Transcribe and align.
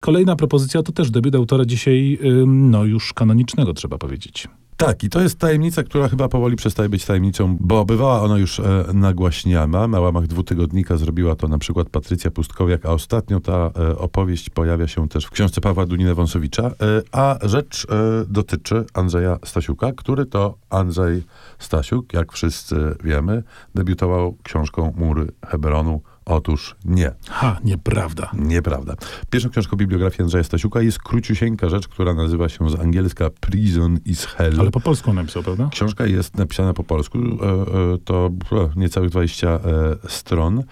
Kolejna 0.00 0.36
propozycja 0.36 0.82
to 0.82 0.92
też 0.92 1.10
debiut 1.10 1.34
autora 1.34 1.64
dzisiaj, 1.64 2.18
no 2.46 2.84
już 2.84 3.12
kanonicznego, 3.12 3.74
trzeba 3.74 3.98
powiedzieć. 3.98 4.48
Tak, 4.76 5.04
i 5.04 5.08
to 5.08 5.20
jest 5.20 5.38
tajemnica, 5.38 5.82
która 5.82 6.08
chyba 6.08 6.28
powoli 6.28 6.56
przestaje 6.56 6.88
być 6.88 7.04
tajemnicą, 7.04 7.56
bo 7.60 7.84
bywała 7.84 8.22
ona 8.22 8.38
już 8.38 8.60
e, 8.60 8.84
nagłaśniana. 8.94 9.88
Na 9.88 10.00
łamach 10.00 10.26
dwutygodnika 10.26 10.96
zrobiła 10.96 11.36
to 11.36 11.48
na 11.48 11.58
przykład 11.58 11.88
Patrycja 11.88 12.30
Pustkowiak, 12.30 12.86
a 12.86 12.90
ostatnio 12.90 13.40
ta 13.40 13.52
e, 13.52 13.98
opowieść 13.98 14.50
pojawia 14.50 14.88
się 14.88 15.08
też 15.08 15.24
w 15.24 15.30
książce 15.30 15.60
Pawła 15.60 15.86
Dunina-Wąsowicza, 15.86 16.62
e, 16.62 16.72
a 17.12 17.38
rzecz 17.42 17.86
e, 17.90 18.24
dotyczy 18.28 18.84
Andrzeja 18.94 19.38
Stasiuka, 19.44 19.92
który 19.92 20.26
to 20.26 20.54
Andrzej 20.70 21.22
Stasiuk, 21.58 22.12
jak 22.12 22.32
wszyscy 22.32 22.76
wiemy, 23.04 23.42
debiutował 23.74 24.36
książką 24.42 24.92
Mury 24.96 25.26
Heberonu 25.46 26.00
Otóż 26.24 26.76
nie. 26.84 27.12
Ha, 27.28 27.58
nieprawda. 27.64 28.30
Nieprawda. 28.34 28.94
Pierwszą 29.30 29.50
książką 29.50 29.76
bibliografii 29.76 30.22
Andrzeja 30.22 30.44
Stasiuka 30.44 30.82
jest 30.82 30.98
króciusieńka 30.98 31.68
rzecz, 31.68 31.88
która 31.88 32.14
nazywa 32.14 32.48
się 32.48 32.70
z 32.70 32.80
angielska 32.80 33.30
Prison 33.40 33.98
is 34.04 34.24
Hell. 34.24 34.60
Ale 34.60 34.70
po 34.70 34.80
polsku 34.80 35.12
napisał, 35.12 35.42
prawda? 35.42 35.68
Książka 35.72 36.06
jest 36.06 36.36
napisana 36.36 36.72
po 36.74 36.84
polsku. 36.84 37.18
E, 37.18 37.24
e, 37.24 37.98
to 38.04 38.30
e, 38.52 38.70
niecałych 38.76 39.10
20 39.10 39.60
stron. 40.08 40.62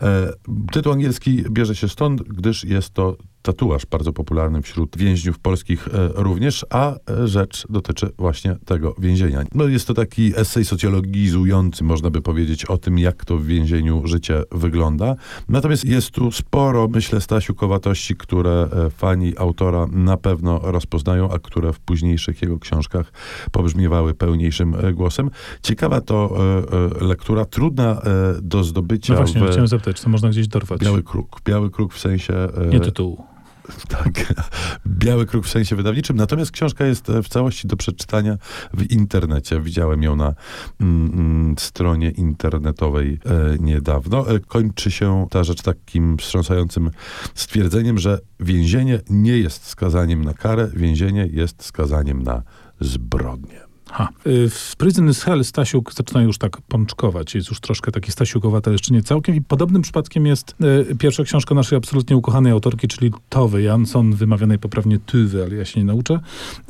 Tytuł 0.72 0.92
angielski 0.92 1.44
bierze 1.50 1.76
się 1.76 1.88
stąd, 1.88 2.22
gdyż 2.22 2.64
jest 2.64 2.90
to 2.90 3.16
tatuaż 3.48 3.86
bardzo 3.86 4.12
popularny 4.12 4.62
wśród 4.62 4.96
więźniów 4.96 5.38
polskich 5.38 5.88
e, 5.88 6.10
również, 6.14 6.66
a 6.70 6.94
e, 6.94 7.28
rzecz 7.28 7.66
dotyczy 7.70 8.10
właśnie 8.18 8.56
tego 8.64 8.94
więzienia. 8.98 9.42
No 9.54 9.66
jest 9.66 9.86
to 9.86 9.94
taki 9.94 10.32
esej 10.36 10.64
socjologizujący, 10.64 11.84
można 11.84 12.10
by 12.10 12.22
powiedzieć, 12.22 12.64
o 12.64 12.78
tym, 12.78 12.98
jak 12.98 13.24
to 13.24 13.36
w 13.36 13.44
więzieniu 13.44 14.02
życie 14.04 14.42
wygląda. 14.52 15.14
Natomiast 15.48 15.84
jest 15.84 16.10
tu 16.10 16.32
sporo, 16.32 16.88
myślę, 16.88 17.20
stasiukowatości, 17.20 18.16
które 18.16 18.68
e, 18.86 18.90
fani 18.90 19.32
autora 19.38 19.86
na 19.92 20.16
pewno 20.16 20.60
rozpoznają, 20.62 21.30
a 21.30 21.38
które 21.38 21.72
w 21.72 21.80
późniejszych 21.80 22.42
jego 22.42 22.58
książkach 22.58 23.12
pobrzmiewały 23.52 24.14
pełniejszym 24.14 24.76
głosem. 24.94 25.30
Ciekawa 25.62 26.00
to 26.00 26.36
lektura, 27.00 27.44
trudna 27.44 28.02
do 28.42 28.64
zdobycia. 28.64 29.12
No 29.12 29.18
właśnie, 29.18 29.40
w... 29.40 29.44
chciałem 29.44 29.68
zapytać, 29.68 30.00
co 30.00 30.10
można 30.10 30.28
gdzieś 30.28 30.48
dorwać? 30.48 30.80
Biały 30.80 31.02
kruk. 31.02 31.40
Biały 31.44 31.70
kruk 31.70 31.94
w 31.94 31.98
sensie... 31.98 32.48
Nie 32.70 32.80
tytułu. 32.80 33.37
Tak, 33.88 34.34
biały 34.86 35.26
kruk 35.26 35.46
w 35.46 35.48
sensie 35.48 35.76
wydawniczym. 35.76 36.16
Natomiast 36.16 36.50
książka 36.50 36.86
jest 36.86 37.10
e, 37.10 37.22
w 37.22 37.28
całości 37.28 37.68
do 37.68 37.76
przeczytania 37.76 38.36
w 38.74 38.90
internecie. 38.90 39.60
Widziałem 39.60 40.02
ją 40.02 40.16
na 40.16 40.34
mm, 40.80 41.12
mm, 41.12 41.58
stronie 41.58 42.10
internetowej 42.10 43.18
e, 43.24 43.58
niedawno. 43.58 44.30
E, 44.34 44.40
kończy 44.40 44.90
się 44.90 45.26
ta 45.30 45.44
rzecz 45.44 45.62
takim 45.62 46.18
wstrząsającym 46.18 46.90
stwierdzeniem, 47.34 47.98
że 47.98 48.18
więzienie 48.40 49.00
nie 49.10 49.38
jest 49.38 49.66
skazaniem 49.66 50.24
na 50.24 50.34
karę, 50.34 50.70
więzienie 50.76 51.28
jest 51.32 51.64
skazaniem 51.64 52.22
na 52.22 52.42
zbrodnię. 52.80 53.67
Ha. 53.92 54.08
Y, 54.26 54.50
w 54.50 54.76
Prison 54.76 55.08
is 55.08 55.22
Hell 55.22 55.44
Stasiuk 55.44 55.92
zaczyna 55.94 56.22
już 56.22 56.38
tak 56.38 56.60
pączkować. 56.60 57.34
Jest 57.34 57.48
już 57.48 57.60
troszkę 57.60 57.92
taki 57.92 58.12
Stasiukowaty, 58.12 58.70
jeszcze 58.70 58.94
nie 58.94 59.02
całkiem. 59.02 59.34
I 59.34 59.40
podobnym 59.40 59.82
przypadkiem 59.82 60.26
jest 60.26 60.54
y, 60.90 60.96
pierwsza 60.96 61.24
książka 61.24 61.54
naszej 61.54 61.78
absolutnie 61.78 62.16
ukochanej 62.16 62.52
autorki, 62.52 62.88
czyli 62.88 63.12
Towy 63.28 63.62
Jansson, 63.62 64.12
wymawianej 64.12 64.58
poprawnie 64.58 64.98
Tywy, 64.98 65.42
ale 65.42 65.56
ja 65.56 65.64
się 65.64 65.80
nie 65.80 65.86
nauczę. 65.86 66.20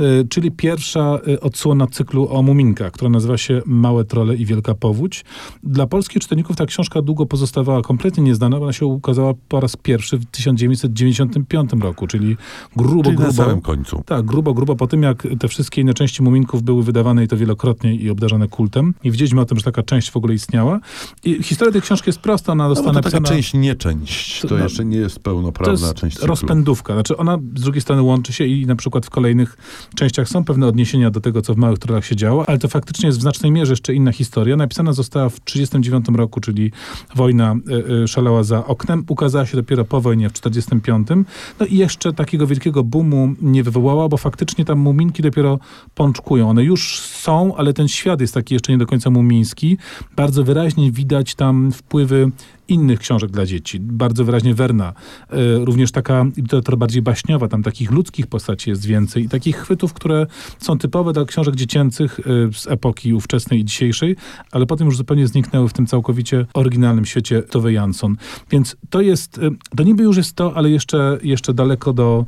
Y, 0.00 0.28
czyli 0.28 0.50
pierwsza 0.50 1.18
y, 1.28 1.40
odsłona 1.40 1.86
cyklu 1.86 2.28
o 2.36 2.42
muminkach, 2.42 2.92
która 2.92 3.10
nazywa 3.10 3.38
się 3.38 3.62
Małe 3.66 4.04
trole 4.04 4.36
i 4.36 4.46
Wielka 4.46 4.74
Powódź. 4.74 5.24
Dla 5.62 5.86
polskich 5.86 6.22
czytelników 6.22 6.56
ta 6.56 6.66
książka 6.66 7.02
długo 7.02 7.26
pozostawała 7.26 7.82
kompletnie 7.82 8.22
nieznana, 8.22 8.56
bo 8.56 8.62
ona 8.62 8.72
się 8.72 8.86
ukazała 8.86 9.34
po 9.48 9.60
raz 9.60 9.76
pierwszy 9.76 10.18
w 10.18 10.24
1995 10.24 11.70
roku, 11.80 12.06
czyli 12.06 12.36
grubo, 12.76 13.02
czyli 13.02 13.16
grubo. 13.16 13.22
na 13.22 13.32
samym 13.32 13.60
końcu. 13.60 14.02
Tak, 14.06 14.26
grubo, 14.26 14.54
grubo 14.54 14.76
po 14.76 14.86
tym, 14.86 15.02
jak 15.02 15.28
te 15.40 15.48
wszystkie 15.48 15.80
inne 15.80 15.94
części 15.94 16.22
muminków 16.22 16.62
były 16.62 16.82
wydawane 16.82 17.07
i 17.16 17.28
to 17.28 17.36
wielokrotnie 17.36 17.94
i 17.94 18.10
obdarzone 18.10 18.48
kultem. 18.48 18.94
I 19.04 19.10
wiedzieliśmy 19.10 19.40
o 19.40 19.44
tym, 19.44 19.58
że 19.58 19.64
taka 19.64 19.82
część 19.82 20.10
w 20.10 20.16
ogóle 20.16 20.34
istniała. 20.34 20.80
I 21.24 21.42
historia 21.42 21.72
tej 21.72 21.82
książki 21.82 22.08
jest 22.08 22.18
prosta, 22.18 22.52
ona 22.52 22.68
została 22.68 22.92
no, 22.92 23.00
to 23.00 23.10
taka 23.10 23.24
część, 23.24 23.54
nie 23.54 23.74
część. 23.74 24.40
To, 24.40 24.56
no, 24.56 24.62
jeszcze 24.62 24.84
nie 24.84 24.98
jest 24.98 25.20
pełnoprawna 25.20 25.78
to 25.78 25.84
jest 25.84 25.94
część 25.94 26.16
cyklu. 26.16 26.28
rozpędówka. 26.28 26.94
Znaczy 26.94 27.16
ona 27.16 27.38
z 27.56 27.60
drugiej 27.60 27.80
strony 27.80 28.02
łączy 28.02 28.32
się 28.32 28.44
i 28.44 28.66
na 28.66 28.76
przykład 28.76 29.06
w 29.06 29.10
kolejnych 29.10 29.56
częściach 29.94 30.28
są 30.28 30.44
pewne 30.44 30.66
odniesienia 30.66 31.10
do 31.10 31.20
tego, 31.20 31.42
co 31.42 31.54
w 31.54 31.56
Małych 31.56 31.78
Trolach 31.78 32.06
się 32.06 32.16
działo, 32.16 32.48
ale 32.48 32.58
to 32.58 32.68
faktycznie 32.68 33.06
jest 33.06 33.18
w 33.18 33.22
znacznej 33.22 33.52
mierze 33.52 33.72
jeszcze 33.72 33.94
inna 33.94 34.12
historia. 34.12 34.56
Napisana 34.56 34.92
została 34.92 35.28
w 35.28 35.40
1939 35.40 36.18
roku, 36.18 36.40
czyli 36.40 36.72
wojna 37.14 37.56
y, 38.04 38.08
szalała 38.08 38.42
za 38.42 38.66
oknem. 38.66 39.04
Ukazała 39.08 39.46
się 39.46 39.56
dopiero 39.56 39.84
po 39.84 40.00
wojnie 40.00 40.28
w 40.28 40.32
1945. 40.32 41.26
No 41.60 41.66
i 41.66 41.76
jeszcze 41.76 42.12
takiego 42.12 42.46
wielkiego 42.46 42.84
boomu 42.84 43.34
nie 43.42 43.62
wywołała, 43.62 44.08
bo 44.08 44.16
faktycznie 44.16 44.64
tam 44.64 44.78
muminki 44.78 45.22
dopiero 45.22 45.58
pączkują. 45.94 46.50
One 46.50 46.64
już 46.64 46.97
są, 47.00 47.56
ale 47.56 47.72
ten 47.72 47.88
świat 47.88 48.20
jest 48.20 48.34
taki 48.34 48.54
jeszcze 48.54 48.72
nie 48.72 48.78
do 48.78 48.86
końca 48.86 49.10
mumiński. 49.10 49.78
Bardzo 50.16 50.44
wyraźnie 50.44 50.92
widać 50.92 51.34
tam 51.34 51.72
wpływy 51.72 52.30
innych 52.68 52.98
książek 52.98 53.30
dla 53.30 53.46
dzieci. 53.46 53.80
Bardzo 53.80 54.24
wyraźnie 54.24 54.54
Werna. 54.54 54.92
E, 55.30 55.64
również 55.64 55.92
taka 55.92 56.26
literatura 56.36 56.76
bardziej 56.76 57.02
baśniowa, 57.02 57.48
tam 57.48 57.62
takich 57.62 57.90
ludzkich 57.90 58.26
postaci 58.26 58.70
jest 58.70 58.86
więcej 58.86 59.24
i 59.24 59.28
takich 59.28 59.56
chwytów, 59.56 59.92
które 59.92 60.26
są 60.58 60.78
typowe 60.78 61.12
dla 61.12 61.24
książek 61.24 61.56
dziecięcych 61.56 62.20
e, 62.20 62.22
z 62.52 62.66
epoki 62.66 63.14
ówczesnej 63.14 63.60
i 63.60 63.64
dzisiejszej, 63.64 64.16
ale 64.52 64.66
potem 64.66 64.86
już 64.86 64.96
zupełnie 64.96 65.26
zniknęły 65.26 65.68
w 65.68 65.72
tym 65.72 65.86
całkowicie 65.86 66.46
oryginalnym 66.54 67.04
świecie 67.04 67.42
Tove 67.42 67.72
Jansson. 67.72 68.16
Więc 68.50 68.76
to 68.90 69.00
jest, 69.00 69.38
e, 69.38 69.50
to 69.76 69.82
niby 69.82 70.02
już 70.02 70.16
jest 70.16 70.36
to, 70.36 70.56
ale 70.56 70.70
jeszcze, 70.70 71.18
jeszcze 71.22 71.54
daleko 71.54 71.92
do 71.92 72.26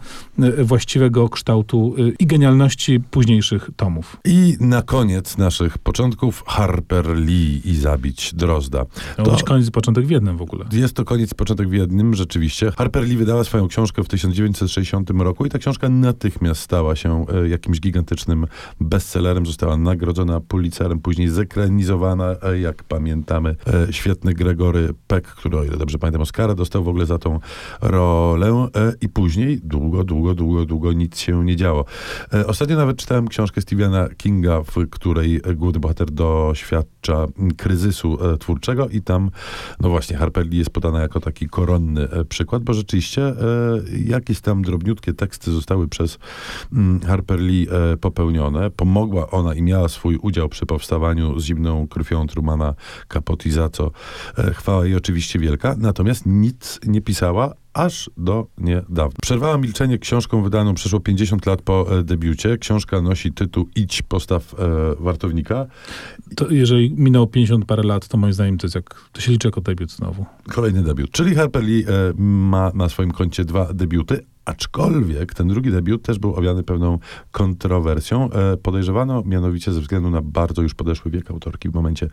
właściwego 0.65 1.29
kształtu 1.29 1.95
i 2.19 2.27
genialności 2.27 3.01
późniejszych 3.01 3.71
tomów. 3.77 4.17
I 4.25 4.57
na 4.61 4.83
koniec 4.83 5.39
naszych 5.39 5.79
początków 5.79 6.45
Harper 6.47 7.17
Lee 7.17 7.61
i 7.65 7.75
Zabić 7.75 8.35
Drozda. 8.35 8.85
To, 9.17 9.23
to 9.23 9.31
być 9.31 9.43
koniec 9.43 9.71
początek 9.71 10.07
w 10.07 10.11
jednym 10.11 10.30
w 10.37 10.43
ogóle. 10.43 10.65
Jest 10.73 10.95
to 10.95 11.05
koniec, 11.05 11.35
początek 11.35 11.69
w 11.69 11.73
jednym, 11.73 12.15
rzeczywiście. 12.15 12.73
Harper 12.77 13.05
Lee 13.05 13.17
wydała 13.17 13.45
swoją 13.45 13.69
książkę 13.69 14.05
w 14.05 14.09
1960 14.09 15.11
roku 15.11 15.47
i 15.47 15.49
ta 15.51 15.59
książka 15.59 15.89
natychmiast 15.89 16.61
stała 16.61 16.97
się 16.97 17.27
e, 17.29 17.49
jakimś 17.49 17.81
gigantycznym 17.81 18.47
bestsellerem. 18.81 19.47
Została 19.47 19.77
nagrodzona 19.77 20.41
Pulitzerem, 20.41 21.01
później 21.01 21.29
zekranizowana, 21.29 22.37
e, 22.43 22.59
jak 22.61 22.85
pamiętamy, 22.85 23.57
e, 23.89 23.93
świetny 23.93 24.35
Gregory 24.35 24.95
Peck, 25.07 25.27
który, 25.27 25.59
o 25.59 25.65
ile 25.65 25.77
dobrze 25.77 25.99
pamiętam, 25.99 26.23
Oscara 26.23 26.55
dostał 26.55 26.85
w 26.85 26.89
ogóle 26.89 27.07
za 27.07 27.19
tą 27.19 27.41
rolę 27.81 28.69
i 29.01 29.09
później 29.09 29.61
długo, 29.65 30.05
długo, 30.05 30.35
długo, 30.35 30.67
długo 30.67 30.93
nic 30.93 31.19
się 31.19 31.45
nie 31.45 31.57
działo. 31.57 31.85
Ostatnio 32.47 32.77
nawet 32.77 32.97
czytałem 32.97 33.29
książkę 33.29 33.61
Stephena 33.61 34.09
Kinga, 34.17 34.63
w 34.63 34.89
której 34.91 35.41
główny 35.57 35.81
bohater 35.81 36.11
doświadcza 36.11 37.27
kryzysu 37.57 38.19
twórczego 38.39 38.89
i 38.89 39.03
tam, 39.03 39.31
no 39.81 39.89
właśnie, 39.89 40.17
Harper 40.21 40.47
Lee 40.47 40.59
jest 40.59 40.71
podana 40.71 41.01
jako 41.01 41.21
taki 41.21 41.49
koronny 41.49 42.09
e, 42.11 42.25
przykład, 42.25 42.63
bo 42.63 42.75
rzeczywiście 42.75 43.23
e, 43.23 43.35
jakieś 44.07 44.41
tam 44.41 44.63
drobniutkie 44.63 45.13
teksty 45.13 45.51
zostały 45.53 45.89
przez 45.89 46.19
mm, 46.73 47.01
Harper 47.01 47.41
Lee 47.41 47.69
e, 47.71 47.97
popełnione. 47.97 48.71
Pomogła 48.71 49.31
ona 49.31 49.55
i 49.55 49.63
miała 49.63 49.89
swój 49.89 50.17
udział 50.17 50.49
przy 50.49 50.67
powstawaniu 50.67 51.41
z 51.41 51.45
zimną 51.45 51.89
krwią 51.89 52.27
Trumana 52.27 52.75
Capote, 53.09 53.51
za 53.51 53.69
co 53.69 53.91
chwała 54.53 54.85
jej 54.85 54.97
oczywiście 54.97 55.39
wielka. 55.39 55.75
Natomiast 55.79 56.27
nic 56.27 56.81
nie 56.87 57.01
pisała, 57.01 57.55
aż 57.73 58.11
do 58.17 58.47
niedawna. 58.59 59.19
Przerwała 59.23 59.59
milczenie 59.59 59.99
książką 59.99 60.43
wydaną 60.43 60.75
przeszło 60.75 61.01
50 61.01 61.47
lat 61.47 61.63
po 61.63 61.99
e, 61.99 62.03
debiucie. 62.03 62.59
Książka 62.59 63.03
nosi 63.03 63.33
tytuł 63.33 63.69
Idź, 63.77 64.03
postaw 64.03 64.55
e, 64.55 64.57
wartownika. 64.99 65.67
To 66.37 66.51
jeżeli 66.51 66.95
minęło 66.97 67.27
50 67.27 67.65
parę 67.65 67.83
lat, 67.83 68.09
to 68.09 68.17
moim 68.17 68.33
zdaniem 68.33 68.59
to 68.59 68.67
jest 68.67 68.75
jak, 68.75 68.95
to 69.13 69.21
się 69.21 69.33
liczy 69.33 69.49
jako 69.49 69.61
debiut 69.61 69.93
znowu. 69.93 70.27
Kolejny 70.49 70.83
debiut. 70.83 71.11
Czyli 71.11 71.35
Harper 71.35 71.65
Lee 71.65 71.85
e, 71.85 72.13
ma 72.23 72.73
na 72.75 72.89
swoim 72.89 73.11
koncie 73.11 73.45
dwa 73.45 73.73
debiuty, 73.73 74.27
Aczkolwiek 74.45 75.35
ten 75.35 75.49
drugi 75.49 75.71
debiut 75.71 76.03
też 76.03 76.19
był 76.19 76.35
owiany 76.35 76.63
pewną 76.63 76.99
kontrowersją. 77.31 78.31
E, 78.31 78.57
podejrzewano 78.57 79.23
mianowicie 79.27 79.73
ze 79.73 79.81
względu 79.81 80.11
na 80.11 80.23
bardzo 80.23 80.63
już 80.63 80.75
podeszły 80.75 81.11
wiek 81.11 81.31
autorki 81.31 81.69
w 81.69 81.75
momencie 81.75 82.09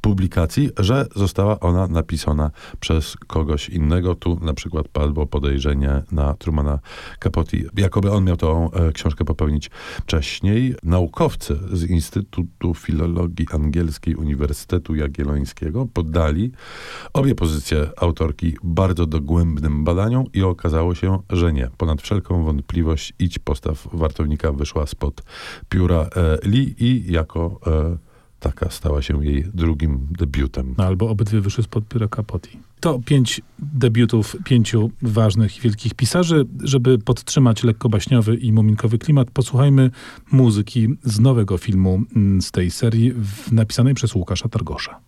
publikacji, 0.00 0.70
że 0.78 1.06
została 1.16 1.60
ona 1.60 1.86
napisana 1.86 2.50
przez 2.80 3.16
kogoś 3.26 3.68
innego. 3.68 4.14
Tu 4.14 4.38
na 4.42 4.54
przykład 4.54 4.88
padło 4.88 5.26
podejrzenie 5.26 6.02
na 6.12 6.34
Trumana 6.34 6.78
Capote. 7.20 7.56
Jakoby 7.76 8.12
on 8.12 8.24
miał 8.24 8.36
tą 8.36 8.70
e, 8.70 8.92
książkę 8.92 9.24
popełnić 9.24 9.70
wcześniej. 10.02 10.74
Naukowcy 10.82 11.58
z 11.72 11.84
Instytutu 11.84 12.74
Filologii 12.74 13.46
Angielskiej 13.52 14.14
Uniwersytetu 14.14 14.94
Jagiellońskiego 14.94 15.86
poddali 15.94 16.52
obie 17.12 17.34
pozycje 17.34 17.90
autorki 17.96 18.56
bardzo 18.62 19.06
dogłębnym 19.06 19.84
badaniom 19.84 20.24
i 20.32 20.42
okazało 20.42 20.94
się, 20.94 21.18
że 21.30 21.52
nie 21.52 21.65
ponad 21.76 22.02
wszelką 22.02 22.44
wątpliwość 22.44 23.12
idź 23.18 23.38
postaw 23.38 23.88
wartownika 23.92 24.52
wyszła 24.52 24.86
spod 24.86 25.22
pióra 25.68 26.08
e, 26.16 26.38
Lee 26.48 26.74
i 26.78 27.12
jako 27.12 27.60
e, 27.66 28.06
Mastaka 28.46 28.70
stała 28.70 29.02
się 29.02 29.24
jej 29.24 29.44
drugim 29.54 30.08
debiutem. 30.18 30.74
No, 30.78 30.84
albo 30.84 31.08
obydwie 31.08 31.40
wyszły 31.40 31.64
spod 31.64 31.88
pióra 31.88 32.08
Capote. 32.08 32.48
To 32.80 33.00
pięć 33.06 33.40
debiutów 33.58 34.36
pięciu 34.44 34.90
ważnych 35.02 35.56
i 35.56 35.60
wielkich 35.60 35.94
pisarzy. 35.94 36.46
Żeby 36.62 36.98
podtrzymać 36.98 37.64
lekko 37.64 37.88
baśniowy 37.88 38.36
i 38.36 38.52
muminkowy 38.52 38.98
klimat, 38.98 39.30
posłuchajmy 39.30 39.90
muzyki 40.32 40.88
z 41.04 41.20
nowego 41.20 41.58
filmu 41.58 42.02
mm, 42.16 42.42
z 42.42 42.50
tej 42.50 42.70
serii, 42.70 43.12
napisanej 43.52 43.94
przez 43.94 44.14
Łukasza 44.14 44.48
Targosza. 44.48 45.00